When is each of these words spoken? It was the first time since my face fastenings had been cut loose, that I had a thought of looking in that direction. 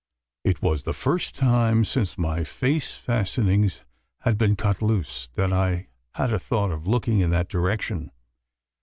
It 0.43 0.63
was 0.63 0.83
the 0.83 0.93
first 0.95 1.35
time 1.35 1.85
since 1.85 2.17
my 2.17 2.43
face 2.43 2.95
fastenings 2.95 3.81
had 4.21 4.35
been 4.35 4.55
cut 4.55 4.81
loose, 4.81 5.27
that 5.35 5.53
I 5.53 5.89
had 6.15 6.33
a 6.33 6.39
thought 6.39 6.71
of 6.71 6.87
looking 6.87 7.19
in 7.19 7.29
that 7.29 7.49
direction. 7.49 8.09